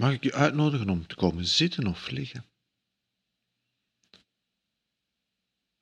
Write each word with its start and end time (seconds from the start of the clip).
mag 0.00 0.12
ik 0.12 0.22
je 0.22 0.34
uitnodigen 0.34 0.88
om 0.88 1.06
te 1.06 1.14
komen 1.14 1.46
zitten 1.46 1.86
of 1.86 2.10
liggen. 2.10 2.44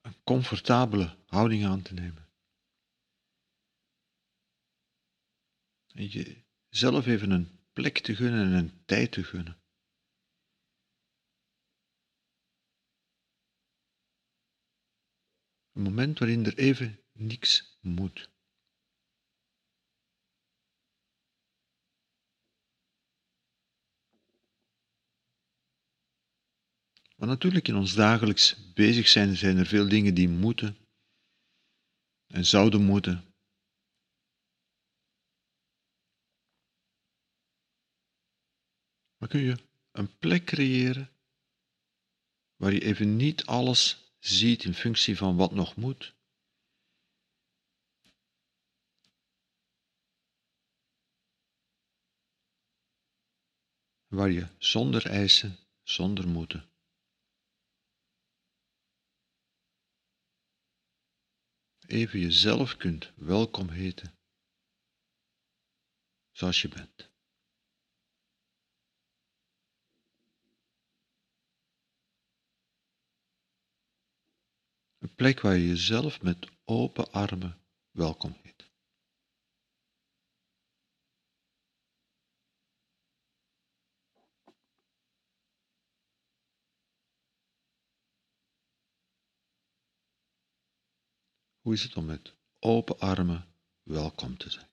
Een 0.00 0.22
comfortabele 0.24 1.16
houding 1.26 1.66
aan 1.66 1.82
te 1.82 1.94
nemen. 1.94 2.28
En 5.86 6.06
jezelf 6.06 7.06
even 7.06 7.30
een 7.30 7.60
plek 7.72 7.98
te 7.98 8.16
gunnen 8.16 8.46
en 8.46 8.52
een 8.52 8.84
tijd 8.84 9.12
te 9.12 9.24
gunnen. 9.24 9.60
Een 15.72 15.82
moment 15.82 16.18
waarin 16.18 16.44
er 16.44 16.58
even 16.58 17.04
niks 17.12 17.78
moet. 17.80 18.30
Maar 27.18 27.28
natuurlijk 27.28 27.68
in 27.68 27.76
ons 27.76 27.94
dagelijks 27.94 28.72
bezig 28.74 29.08
zijn 29.08 29.36
zijn 29.36 29.56
er 29.56 29.66
veel 29.66 29.88
dingen 29.88 30.14
die 30.14 30.28
moeten 30.28 30.76
en 32.26 32.46
zouden 32.46 32.82
moeten. 32.82 33.34
Maar 39.16 39.28
kun 39.28 39.40
je 39.40 39.56
een 39.90 40.18
plek 40.18 40.44
creëren 40.44 41.10
waar 42.56 42.72
je 42.72 42.80
even 42.80 43.16
niet 43.16 43.46
alles 43.46 44.12
ziet 44.18 44.64
in 44.64 44.74
functie 44.74 45.16
van 45.16 45.36
wat 45.36 45.52
nog 45.52 45.76
moet? 45.76 46.14
Waar 54.06 54.30
je 54.30 54.46
zonder 54.58 55.06
eisen, 55.06 55.58
zonder 55.82 56.28
moeten 56.28 56.76
even 61.88 62.20
jezelf 62.20 62.76
kunt 62.76 63.12
welkom 63.16 63.68
heten, 63.68 64.18
zoals 66.30 66.62
je 66.62 66.68
bent. 66.68 67.10
Een 74.98 75.14
plek 75.14 75.40
waar 75.40 75.56
je 75.56 75.66
jezelf 75.68 76.22
met 76.22 76.48
open 76.64 77.12
armen 77.12 77.60
welkom 77.90 78.32
heet. 78.42 78.47
Hoe 91.68 91.76
is 91.76 91.82
het 91.82 91.96
om 91.96 92.04
met 92.04 92.34
open 92.58 92.98
armen 92.98 93.46
welkom 93.82 94.36
te 94.36 94.50
zijn? 94.50 94.68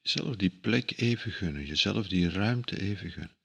Jezelf 0.00 0.36
die 0.36 0.50
plek 0.50 0.98
even 1.00 1.32
gunnen, 1.32 1.64
jezelf 1.64 2.08
die 2.08 2.30
ruimte 2.30 2.80
even 2.80 3.10
gunnen. 3.10 3.37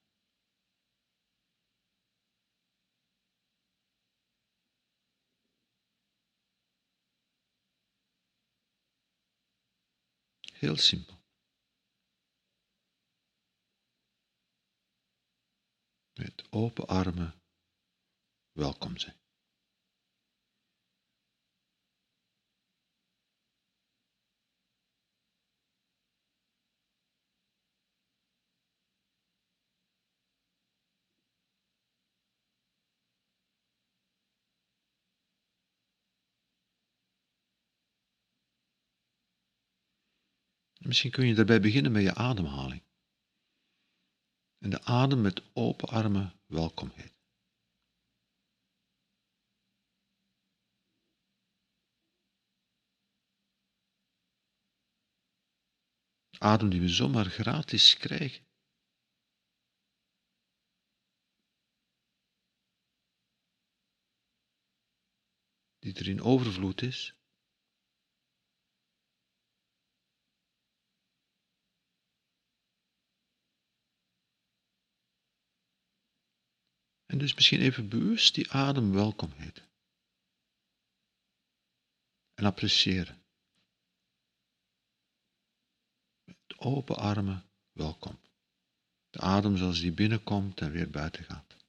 Heel 10.64 10.78
simpel. 10.78 11.16
Met 16.14 16.52
open 16.52 16.88
armen 16.88 17.42
welkom 18.52 18.98
zijn. 18.98 19.23
Misschien 40.94 41.12
kun 41.12 41.28
je 41.28 41.36
daarbij 41.36 41.62
beginnen 41.62 41.92
met 41.92 42.04
je 42.04 42.14
ademhaling. 42.14 42.84
En 44.58 44.70
de 44.70 44.84
adem 44.84 45.22
met 45.22 45.54
open 45.54 45.88
armen 45.88 46.40
welkom 46.48 46.90
heet. 46.90 47.14
Adem 56.38 56.70
die 56.70 56.82
we 56.82 56.90
zomaar 56.90 57.26
gratis 57.26 57.98
krijgen. 57.98 58.46
Die 65.80 65.94
er 65.94 66.08
in 66.08 66.22
overvloed 66.22 66.82
is. 66.82 67.23
En 77.14 77.20
dus 77.20 77.34
misschien 77.34 77.62
even 77.62 77.90
bewust 77.90 78.36
die 78.36 78.52
adem 78.52 78.92
welkom 78.92 79.32
heten. 79.32 79.64
En 82.34 82.46
appreciëren. 82.46 83.24
Met 86.24 86.38
open 86.58 86.96
armen 86.96 87.50
welkom. 87.72 88.20
De 89.10 89.20
adem 89.20 89.58
zoals 89.58 89.80
die 89.80 89.92
binnenkomt 89.92 90.62
en 90.62 90.72
weer 90.72 90.90
buiten 90.90 91.24
gaat. 91.24 91.63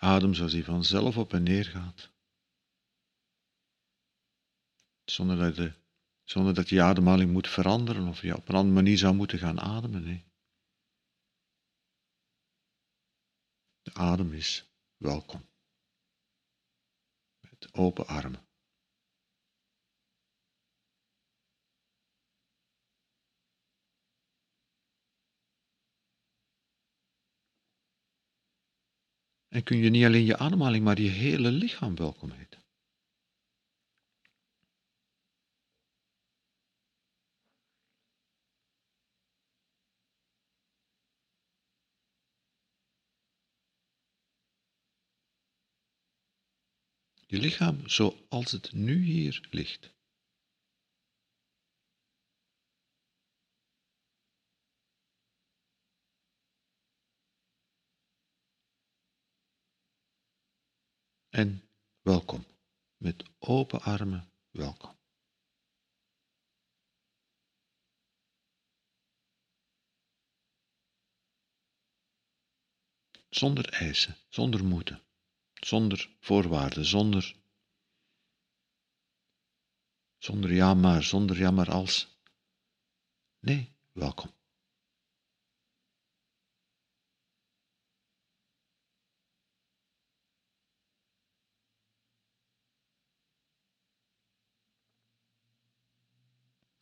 Adem 0.00 0.34
zoals 0.34 0.52
die 0.52 0.64
vanzelf 0.64 1.16
op 1.16 1.32
en 1.32 1.42
neer 1.42 1.64
gaat. 1.64 2.10
Zonder 5.04 5.36
dat, 5.36 5.54
de, 5.56 5.72
zonder 6.24 6.54
dat 6.54 6.72
ademhaling 6.72 7.32
moet 7.32 7.48
veranderen 7.48 8.08
of 8.08 8.22
je 8.22 8.36
op 8.36 8.48
een 8.48 8.54
andere 8.54 8.74
manier 8.74 8.98
zou 8.98 9.14
moeten 9.14 9.38
gaan 9.38 9.60
ademen. 9.60 10.24
De 13.82 13.94
adem 13.94 14.32
is 14.32 14.70
welkom. 14.96 15.48
Met 17.40 17.74
open 17.74 18.06
armen. 18.06 18.47
En 29.58 29.64
kun 29.64 29.78
je 29.78 29.90
niet 29.90 30.04
alleen 30.04 30.24
je 30.24 30.36
ademhaling, 30.36 30.84
maar 30.84 31.00
je 31.00 31.08
hele 31.08 31.50
lichaam 31.50 31.96
welkom 31.96 32.30
heten. 32.30 32.60
Je 47.26 47.38
lichaam 47.38 47.88
zoals 47.88 48.50
het 48.50 48.72
nu 48.72 49.02
hier 49.04 49.46
ligt. 49.50 49.97
en 61.38 61.62
welkom, 62.02 62.46
met 62.96 63.24
open 63.38 63.80
armen 63.80 64.32
welkom. 64.50 64.96
Zonder 73.28 73.68
eisen, 73.68 74.16
zonder 74.28 74.64
moeten, 74.64 75.02
zonder 75.52 76.16
voorwaarden, 76.20 76.84
zonder, 76.84 77.36
zonder 80.18 80.52
ja 80.52 80.74
maar, 80.74 81.02
zonder 81.02 81.38
jammer 81.38 81.70
als. 81.70 82.18
Nee, 83.38 83.72
welkom. 83.92 84.37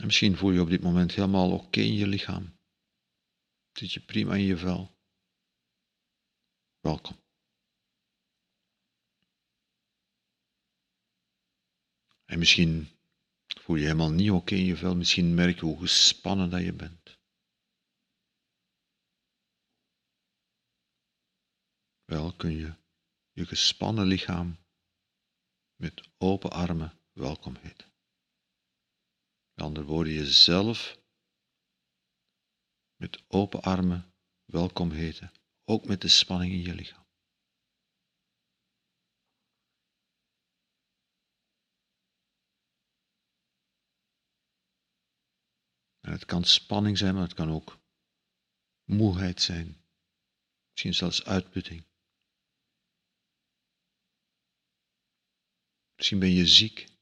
En 0.06 0.12
misschien 0.12 0.36
voel 0.36 0.50
je 0.50 0.60
op 0.60 0.68
dit 0.68 0.82
moment 0.82 1.12
helemaal 1.12 1.52
oké 1.52 1.80
in 1.80 1.94
je 1.94 2.06
lichaam. 2.06 2.58
Zit 3.72 3.92
je 3.92 4.00
prima 4.00 4.34
in 4.34 4.44
je 4.44 4.56
vel. 4.56 4.98
Welkom. 6.80 7.16
En 12.24 12.38
misschien 12.38 12.88
voel 13.46 13.76
je 13.76 13.82
helemaal 13.82 14.10
niet 14.10 14.30
oké 14.30 14.54
in 14.54 14.64
je 14.64 14.76
vel. 14.76 14.96
Misschien 14.96 15.34
merk 15.34 15.54
je 15.54 15.64
hoe 15.64 15.78
gespannen 15.78 16.50
dat 16.50 16.62
je 16.62 16.72
bent. 16.72 17.18
Wel 22.04 22.32
kun 22.32 22.56
je 22.56 22.74
je 23.32 23.46
gespannen 23.46 24.06
lichaam 24.06 24.56
met 25.76 26.08
open 26.18 26.50
armen 26.50 27.00
welkom 27.12 27.56
heten. 27.56 27.95
Andere 29.66 29.86
woorden, 29.86 30.12
jezelf 30.12 30.98
met 32.96 33.24
open 33.28 33.62
armen 33.62 34.14
welkom 34.44 34.90
heten, 34.90 35.32
ook 35.64 35.84
met 35.84 36.00
de 36.00 36.08
spanning 36.08 36.52
in 36.52 36.62
je 36.62 36.74
lichaam. 36.74 37.06
Het 46.00 46.24
kan 46.24 46.44
spanning 46.44 46.98
zijn, 46.98 47.14
maar 47.14 47.22
het 47.22 47.34
kan 47.34 47.50
ook 47.50 47.78
moeheid 48.84 49.42
zijn, 49.42 49.80
misschien 50.70 50.94
zelfs 50.94 51.24
uitputting. 51.24 51.84
Misschien 55.96 56.18
ben 56.18 56.30
je 56.30 56.46
ziek. 56.46 56.95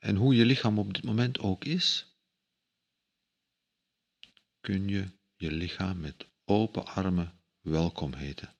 En 0.00 0.16
hoe 0.16 0.34
je 0.34 0.44
lichaam 0.44 0.78
op 0.78 0.94
dit 0.94 1.04
moment 1.04 1.38
ook 1.38 1.64
is, 1.64 2.16
kun 4.60 4.88
je 4.88 5.10
je 5.34 5.50
lichaam 5.50 6.00
met 6.00 6.26
open 6.44 6.86
armen 6.86 7.40
welkom 7.60 8.14
heten. 8.14 8.56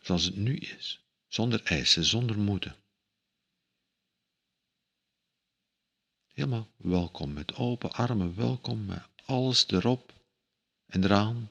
Zoals 0.00 0.24
het 0.24 0.36
nu 0.36 0.56
is, 0.56 1.04
zonder 1.26 1.62
eisen, 1.64 2.04
zonder 2.04 2.38
moeten. 2.38 2.76
Helemaal 6.26 6.72
welkom, 6.76 7.32
met 7.32 7.54
open 7.54 7.92
armen 7.92 8.36
welkom, 8.36 8.84
met 8.84 9.08
alles 9.24 9.68
erop 9.68 10.12
en 10.86 11.04
eraan 11.04 11.50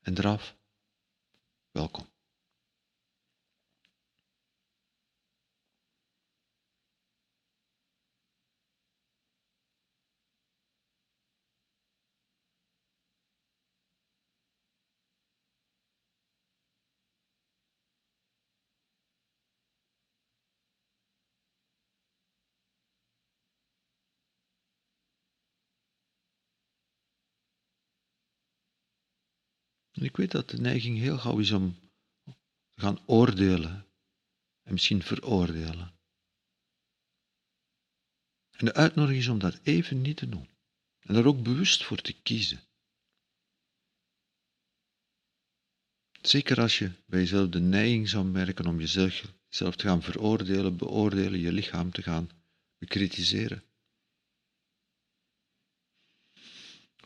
en 0.00 0.18
eraf. 0.18 0.56
Welkom. 1.70 2.11
Ik 29.92 30.16
weet 30.16 30.30
dat 30.30 30.50
de 30.50 30.60
neiging 30.60 30.98
heel 30.98 31.18
gauw 31.18 31.38
is 31.38 31.50
om 31.50 31.78
te 32.74 32.80
gaan 32.80 33.06
oordelen 33.06 33.86
en 34.62 34.72
misschien 34.72 35.02
veroordelen. 35.02 35.92
En 38.50 38.64
de 38.64 38.74
uitnodiging 38.74 39.22
is 39.22 39.28
om 39.28 39.38
dat 39.38 39.60
even 39.62 40.00
niet 40.00 40.16
te 40.16 40.28
doen 40.28 40.48
en 40.98 41.14
daar 41.14 41.26
ook 41.26 41.42
bewust 41.42 41.84
voor 41.84 42.00
te 42.00 42.12
kiezen. 42.12 42.60
Zeker 46.22 46.60
als 46.60 46.78
je 46.78 46.92
bij 47.06 47.20
jezelf 47.20 47.48
de 47.48 47.60
neiging 47.60 48.08
zou 48.08 48.24
merken 48.24 48.66
om 48.66 48.78
jezelf, 48.78 49.32
jezelf 49.48 49.76
te 49.76 49.86
gaan 49.86 50.02
veroordelen, 50.02 50.76
beoordelen, 50.76 51.40
je 51.40 51.52
lichaam 51.52 51.90
te 51.90 52.02
gaan 52.02 52.30
bekritiseren. 52.78 53.64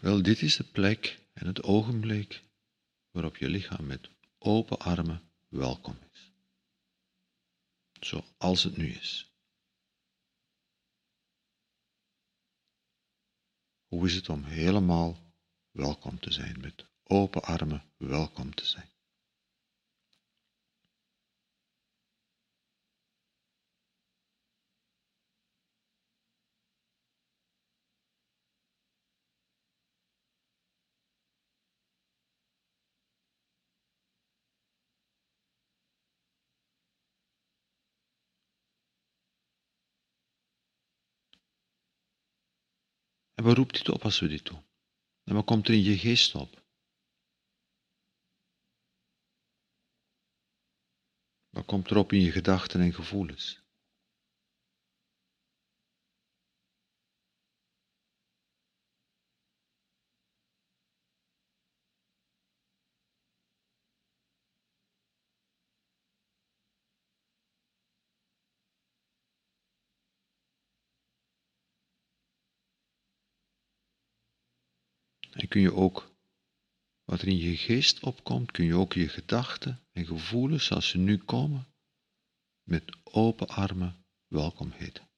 Wel, 0.01 0.23
dit 0.23 0.43
is 0.43 0.57
de 0.57 0.65
plek 0.65 1.19
en 1.33 1.47
het 1.47 1.63
ogenblik 1.63 2.43
waarop 3.17 3.37
je 3.37 3.49
lichaam 3.49 3.87
met 3.87 4.11
open 4.39 4.79
armen 4.79 5.31
welkom 5.49 5.99
is. 6.13 6.33
Zoals 8.01 8.63
het 8.63 8.77
nu 8.77 8.89
is. 8.93 9.33
Hoe 13.87 14.07
is 14.07 14.15
het 14.15 14.29
om 14.29 14.45
helemaal 14.45 15.17
welkom 15.71 16.21
te 16.21 16.33
zijn, 16.33 16.61
met 16.61 16.87
open 17.03 17.43
armen 17.43 17.85
welkom 17.97 18.55
te 18.55 18.65
zijn? 18.65 18.96
En 43.37 43.45
wat 43.45 43.57
roept 43.57 43.73
dit 43.73 43.89
op 43.89 44.05
als 44.05 44.21
we 44.21 44.29
dit 44.29 44.45
doen? 44.45 44.65
En 45.25 45.35
wat 45.35 45.45
komt 45.45 45.69
er 45.69 45.75
in 45.75 45.83
je 45.83 45.99
geest 45.99 46.35
op? 46.35 46.65
Wat 51.49 51.67
komt 51.67 51.91
er 51.91 51.97
op 51.97 52.13
in 52.13 52.21
je 52.21 52.31
gedachten 52.31 52.81
en 52.81 52.93
gevoelens? 52.93 53.66
En 75.37 75.49
kun 75.49 75.61
je 75.61 75.75
ook, 75.75 76.15
wat 77.05 77.21
er 77.21 77.29
in 77.29 77.37
je 77.37 77.57
geest 77.57 78.01
opkomt, 78.01 78.51
kun 78.51 78.65
je 78.65 78.75
ook 78.75 78.93
je 78.93 79.09
gedachten 79.09 79.81
en 79.93 80.07
gevoelens, 80.07 80.73
als 80.73 80.89
ze 80.89 80.99
nu 80.99 81.19
komen, 81.19 81.67
met 82.63 82.97
open 83.05 83.49
armen 83.49 84.05
welkom 84.27 84.71
heten. 84.71 85.09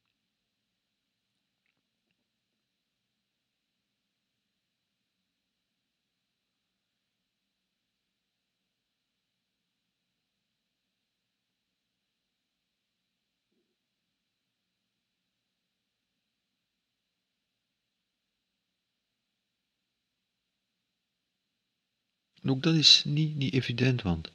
Ook 22.42 22.62
dat 22.62 22.75
is 22.75 23.04
niet, 23.04 23.35
niet 23.35 23.52
evident, 23.52 24.02
want 24.02 24.26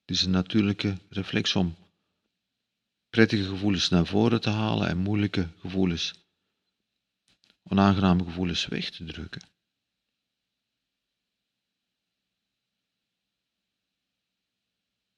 het 0.00 0.10
is 0.10 0.22
een 0.22 0.30
natuurlijke 0.30 0.98
reflex 1.08 1.56
om 1.56 1.76
prettige 3.08 3.44
gevoelens 3.44 3.88
naar 3.88 4.06
voren 4.06 4.40
te 4.40 4.50
halen 4.50 4.88
en 4.88 4.98
moeilijke 4.98 5.48
gevoelens, 5.58 6.14
onaangename 7.62 8.24
gevoelens 8.24 8.66
weg 8.66 8.90
te 8.90 9.04
drukken. 9.04 9.50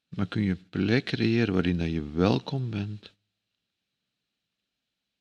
Maar 0.08 0.28
kun 0.28 0.42
je 0.42 0.56
plek 0.56 1.04
creëren 1.04 1.54
waarin 1.54 1.78
dat 1.78 1.90
je 1.90 2.10
welkom 2.10 2.70
bent, 2.70 3.12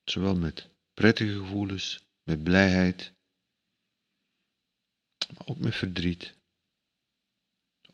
zowel 0.04 0.36
met 0.36 0.68
prettige 0.92 1.38
gevoelens, 1.38 2.04
met 2.22 2.42
blijheid, 2.42 3.12
maar 5.32 5.46
ook 5.46 5.58
met 5.58 5.74
verdriet, 5.74 6.34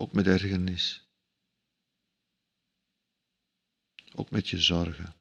ook 0.01 0.13
met 0.13 0.27
ergernis, 0.27 1.09
ook 4.15 4.31
met 4.31 4.49
je 4.49 4.61
zorgen. 4.61 5.15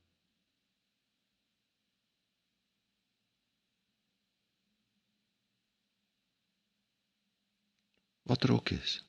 Wat 8.22 8.44
er 8.44 8.52
ook 8.52 8.70
is. 8.70 9.04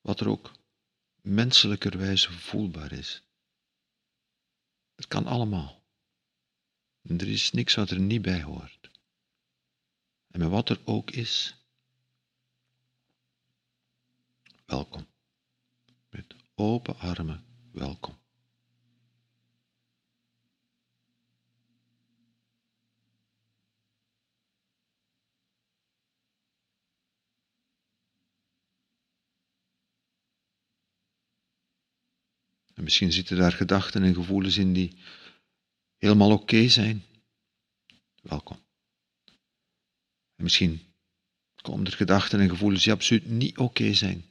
Wat 0.00 0.20
er 0.20 0.28
ook 0.28 0.52
menselijkerwijze 1.20 2.32
voelbaar 2.32 2.92
is. 2.92 3.22
Het 4.94 5.06
kan 5.06 5.26
allemaal. 5.26 5.84
En 7.02 7.18
er 7.18 7.28
is 7.28 7.50
niks 7.50 7.74
wat 7.74 7.90
er 7.90 8.00
niet 8.00 8.22
bij 8.22 8.42
hoort. 8.42 8.95
En 10.36 10.42
met 10.42 10.50
wat 10.50 10.68
er 10.68 10.80
ook 10.84 11.10
is, 11.10 11.54
welkom. 14.66 15.06
Met 16.10 16.34
open 16.54 16.98
armen, 16.98 17.44
welkom. 17.72 18.18
En 32.74 32.82
misschien 32.82 33.12
zitten 33.12 33.36
daar 33.36 33.52
gedachten 33.52 34.02
en 34.02 34.14
gevoelens 34.14 34.56
in 34.56 34.72
die 34.72 34.98
helemaal 35.96 36.30
oké 36.32 36.68
zijn. 36.68 37.04
Welkom. 38.22 38.65
En 40.36 40.42
misschien 40.42 40.94
komen 41.62 41.86
er 41.86 41.92
gedachten 41.92 42.40
en 42.40 42.48
gevoelens 42.48 42.84
die 42.84 42.92
absoluut 42.92 43.26
niet 43.26 43.58
oké 43.58 43.94
zijn. 43.94 44.24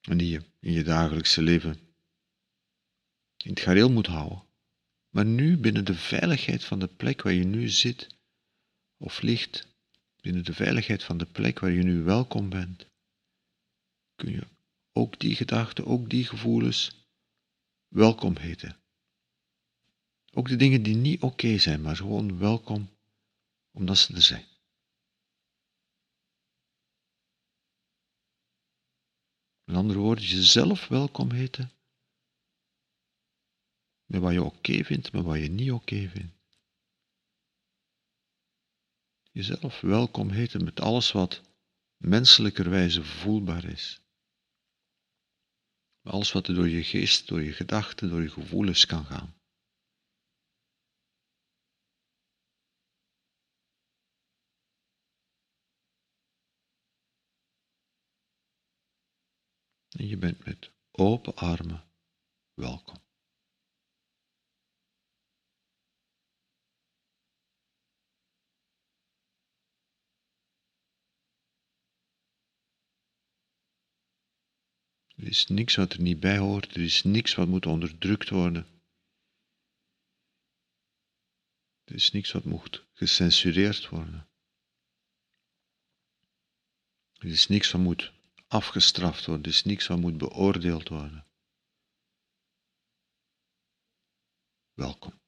En 0.00 0.16
die 0.16 0.30
je 0.30 0.42
in 0.60 0.72
je 0.72 0.82
dagelijkse 0.82 1.42
leven 1.42 1.86
in 3.36 3.50
het 3.50 3.60
gareel 3.60 3.90
moet 3.90 4.06
houden. 4.06 4.44
Maar 5.08 5.24
nu 5.24 5.56
binnen 5.56 5.84
de 5.84 5.94
veiligheid 5.94 6.64
van 6.64 6.78
de 6.78 6.88
plek 6.88 7.22
waar 7.22 7.32
je 7.32 7.44
nu 7.44 7.68
zit 7.68 8.16
of 8.96 9.20
ligt, 9.20 9.66
binnen 10.20 10.44
de 10.44 10.54
veiligheid 10.54 11.04
van 11.04 11.18
de 11.18 11.26
plek 11.26 11.58
waar 11.58 11.70
je 11.70 11.82
nu 11.82 12.02
welkom 12.02 12.48
bent, 12.48 12.86
kun 14.14 14.32
je 14.32 14.46
ook 14.92 15.20
die 15.20 15.34
gedachten, 15.34 15.86
ook 15.86 16.10
die 16.10 16.24
gevoelens 16.24 17.06
welkom 17.88 18.36
heten. 18.36 18.76
Ook 20.36 20.48
de 20.48 20.56
dingen 20.56 20.82
die 20.82 20.96
niet 20.96 21.22
oké 21.22 21.58
zijn, 21.58 21.80
maar 21.80 21.96
gewoon 21.96 22.38
welkom 22.38 22.88
omdat 23.70 23.98
ze 23.98 24.14
er 24.14 24.22
zijn. 24.22 24.44
Met 29.64 29.76
andere 29.76 29.98
woorden, 29.98 30.24
jezelf 30.24 30.88
welkom 30.88 31.30
heten 31.30 31.70
met 34.04 34.20
wat 34.20 34.32
je 34.32 34.42
oké 34.42 34.84
vindt, 34.84 35.12
met 35.12 35.24
wat 35.24 35.38
je 35.38 35.48
niet 35.48 35.72
oké 35.72 36.08
vindt. 36.08 36.34
Jezelf 39.30 39.80
welkom 39.80 40.30
heten 40.30 40.64
met 40.64 40.80
alles 40.80 41.12
wat 41.12 41.40
menselijkerwijze 41.96 43.04
voelbaar 43.04 43.64
is. 43.64 44.00
Alles 46.02 46.32
wat 46.32 46.48
er 46.48 46.54
door 46.54 46.68
je 46.68 46.84
geest, 46.84 47.28
door 47.28 47.42
je 47.42 47.52
gedachten, 47.52 48.08
door 48.08 48.22
je 48.22 48.30
gevoelens 48.30 48.86
kan 48.86 49.04
gaan. 49.04 49.34
En 59.96 60.06
je 60.06 60.16
bent 60.16 60.44
met 60.44 60.70
open 60.90 61.34
armen 61.36 61.84
welkom. 62.54 62.96
Er 75.16 75.26
is 75.26 75.46
niks 75.46 75.74
wat 75.74 75.92
er 75.92 76.00
niet 76.00 76.20
bij 76.20 76.38
hoort, 76.38 76.74
er 76.74 76.82
is 76.82 77.02
niks 77.02 77.34
wat 77.34 77.48
moet 77.48 77.66
onderdrukt 77.66 78.28
worden. 78.28 78.66
Er 81.84 81.94
is 81.94 82.10
niks 82.10 82.32
wat 82.32 82.44
moet 82.44 82.86
gecensureerd 82.92 83.88
worden. 83.88 84.28
Er 87.12 87.28
is 87.28 87.48
niks 87.48 87.70
wat 87.70 87.80
moet 87.80 88.15
afgestraft 88.46 89.26
worden, 89.26 89.44
er 89.44 89.50
is 89.50 89.64
niks 89.64 89.86
wat 89.86 89.98
moet 89.98 90.18
beoordeeld 90.18 90.88
worden. 90.88 91.26
Welkom. 94.74 95.24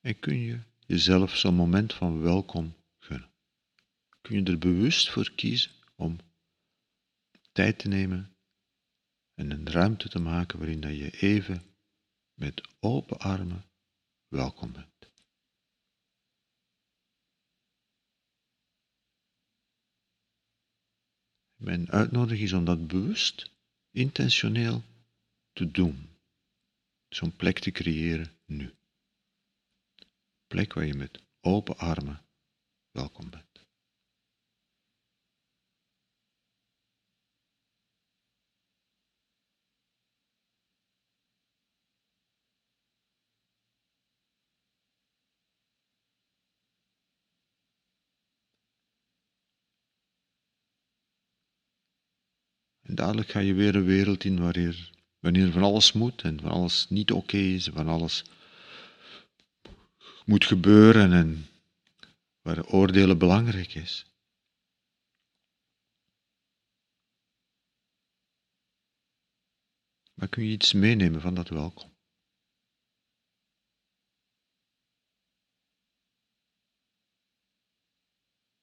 En 0.00 0.18
kun 0.18 0.38
je 0.38 0.60
jezelf 0.86 1.36
zo'n 1.36 1.54
moment 1.54 1.94
van 1.94 2.20
welkom 2.20 2.76
gunnen. 2.98 3.30
Kun 4.20 4.36
je 4.36 4.50
er 4.50 4.58
bewust 4.58 5.10
voor 5.10 5.34
kiezen 5.34 5.70
om 5.96 6.18
tijd 7.52 7.78
te 7.78 7.88
nemen 7.88 8.36
en 9.40 9.50
een 9.50 9.70
ruimte 9.70 10.08
te 10.08 10.18
maken 10.18 10.58
waarin 10.58 10.80
dat 10.80 10.96
je 10.96 11.10
even 11.10 11.62
met 12.34 12.68
open 12.80 13.18
armen 13.18 13.64
welkom 14.28 14.72
bent. 14.72 15.10
Mijn 21.56 21.90
uitnodiging 21.90 22.42
is 22.42 22.52
om 22.52 22.64
dat 22.64 22.86
bewust, 22.86 23.50
intentioneel 23.90 24.82
te 25.52 25.70
doen. 25.70 26.08
Zo'n 27.08 27.36
plek 27.36 27.58
te 27.58 27.70
creëren 27.70 28.38
nu 28.46 28.74
plek 30.46 30.72
waar 30.72 30.86
je 30.86 30.94
met 30.94 31.22
open 31.40 31.78
armen 31.78 32.22
welkom 32.90 33.30
bent. 33.30 33.49
En 52.90 52.96
dadelijk 52.96 53.28
ga 53.28 53.38
je 53.38 53.54
weer 53.54 53.74
een 53.74 53.84
wereld 53.84 54.24
in 54.24 54.40
waarin, 54.40 54.74
wanneer 55.18 55.52
van 55.52 55.62
alles 55.62 55.92
moet 55.92 56.22
en 56.22 56.40
van 56.40 56.50
alles 56.50 56.88
niet 56.88 57.12
oké 57.12 57.36
is, 57.36 57.68
van 57.68 57.88
alles 57.88 58.24
moet 60.24 60.44
gebeuren 60.44 61.12
en 61.12 61.46
waar 62.40 62.66
oordelen 62.66 63.18
belangrijk 63.18 63.74
is. 63.74 64.06
Maar 70.14 70.28
kun 70.28 70.44
je 70.44 70.50
iets 70.50 70.72
meenemen 70.72 71.20
van 71.20 71.34
dat 71.34 71.48
welkom? 71.48 71.90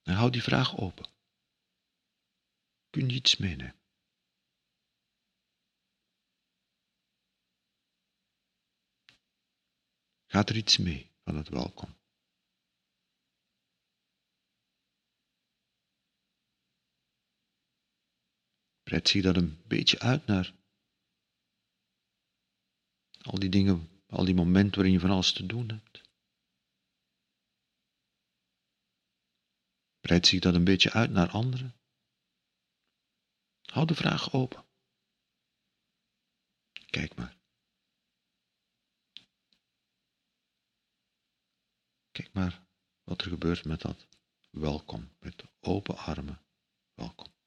En 0.02 0.14
hou 0.14 0.30
die 0.30 0.42
vraag 0.42 0.78
open. 0.78 1.06
Kun 2.90 3.08
je 3.08 3.14
iets 3.14 3.36
meenemen? 3.36 3.77
Gaat 10.30 10.48
er 10.48 10.56
iets 10.56 10.76
mee? 10.78 11.08
van 11.28 11.36
het 11.36 11.48
welkom. 11.48 11.96
Breidt 18.82 19.08
zich 19.08 19.22
dat 19.22 19.36
een 19.36 19.62
beetje 19.66 19.98
uit 19.98 20.26
naar 20.26 20.54
al 23.20 23.38
die 23.38 23.48
dingen, 23.48 24.02
al 24.06 24.24
die 24.24 24.34
momenten 24.34 24.74
waarin 24.74 24.92
je 24.92 25.00
van 25.00 25.10
alles 25.10 25.32
te 25.32 25.46
doen 25.46 25.68
hebt. 25.68 26.10
Breidt 30.00 30.26
zich 30.26 30.40
dat 30.40 30.54
een 30.54 30.64
beetje 30.64 30.92
uit 30.92 31.10
naar 31.10 31.28
anderen? 31.30 31.76
Hou 33.62 33.86
de 33.86 33.94
vraag 33.94 34.32
open. 34.32 34.64
Kijk 36.90 37.14
maar. 37.14 37.37
Kijk 42.18 42.32
maar 42.32 42.62
wat 43.04 43.20
er 43.20 43.28
gebeurt 43.28 43.64
met 43.64 43.80
dat 43.80 44.06
welkom, 44.50 45.08
met 45.18 45.44
open 45.60 45.96
armen 45.96 46.40
welkom. 46.94 47.37